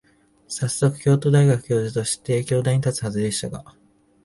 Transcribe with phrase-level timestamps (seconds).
[0.47, 3.63] さっそく、京都大学教授として教壇に立つはずでしたが、